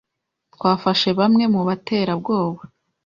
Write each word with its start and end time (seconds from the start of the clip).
Twafashe 0.53 1.09
bamwe 1.19 1.43
mu 1.53 1.61
baterabwoba. 1.67 2.61